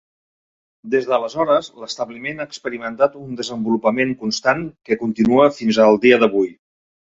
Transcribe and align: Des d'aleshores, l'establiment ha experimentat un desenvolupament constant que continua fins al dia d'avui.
Des 0.93 1.03
d'aleshores, 1.09 1.69
l'establiment 1.83 2.41
ha 2.41 2.47
experimentat 2.53 3.19
un 3.25 3.37
desenvolupament 3.43 4.17
constant 4.25 4.67
que 4.91 5.01
continua 5.05 5.49
fins 5.61 5.83
al 5.89 6.03
dia 6.09 6.23
d'avui. 6.27 6.53